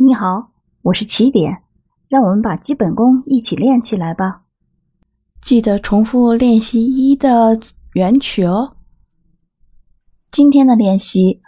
[0.00, 0.52] 你好，
[0.82, 1.64] 我是起点，
[2.06, 4.42] 让我们把基本功一起练起来吧。
[5.42, 7.58] 记得重复练习一的
[7.94, 8.76] 原曲哦。
[10.30, 11.40] 今天的练习，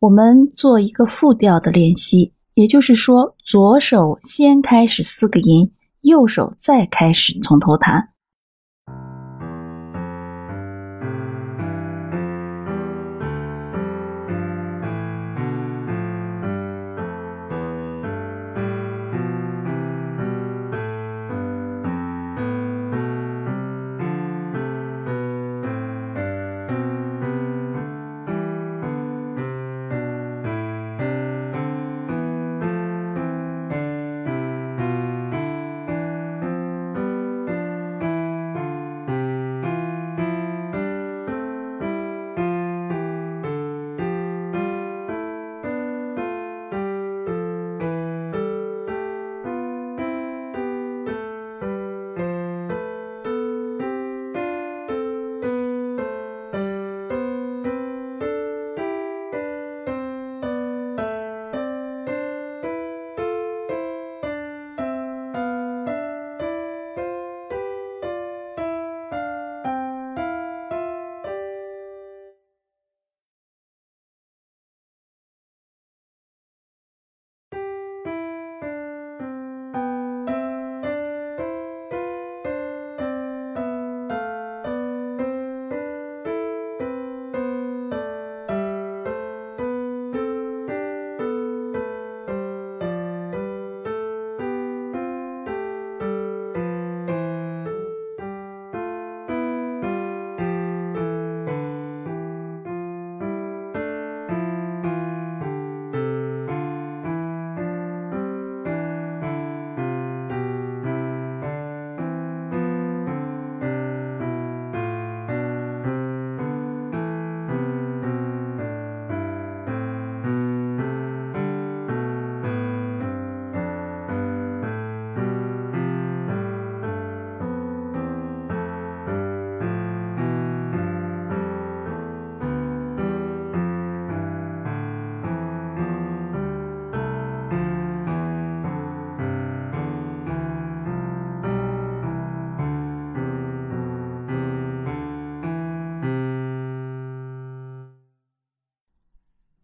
[0.00, 8.10] 我们做一个复调的练习，也就是说，左手先开始四个音，右手再开始从头弹。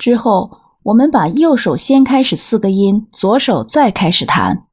[0.01, 0.51] 之后，
[0.83, 4.65] 我们把右手先开始四个音，左手再开始弹。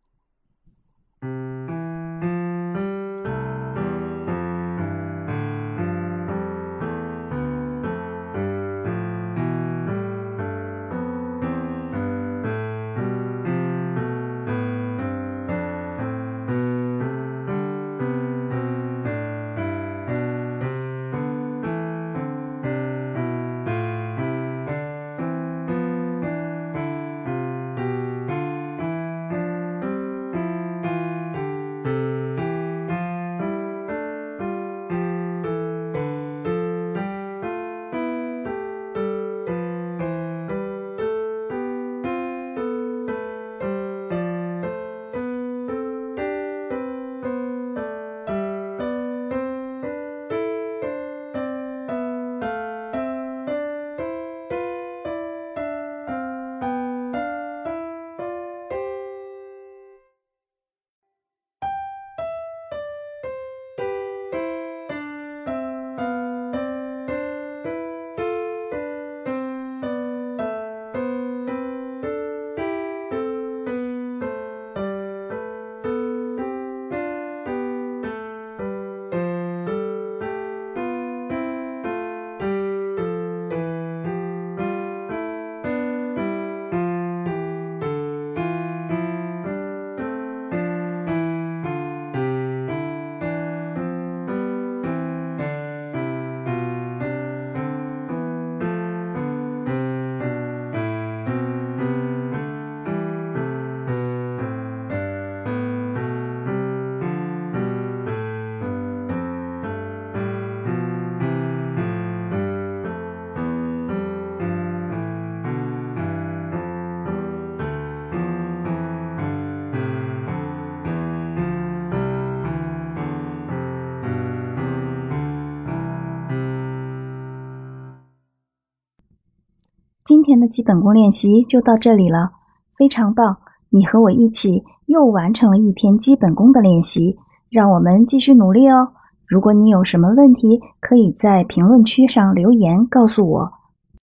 [130.07, 132.31] 今天的基本功练习就到这里了，
[132.77, 133.39] 非常棒！
[133.71, 137.17] 你和我一起又完成了一天基本功的练习，
[137.49, 138.93] 让我们继续努力哦。
[139.27, 143.51] 如果你有什么问题，可以在评论区上留言告诉我。